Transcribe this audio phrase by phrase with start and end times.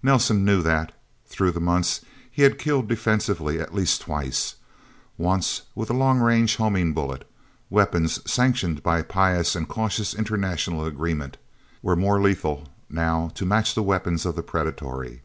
[0.00, 0.92] Nelsen knew that,
[1.26, 4.54] through the months, he had killed defensively at least twice.
[5.18, 7.28] Once, with a long range homing bullet
[7.68, 11.36] weapons sanctioned by pious and cautious international agreement,
[11.82, 15.22] were more lethal, now, to match the weapons of the predatory.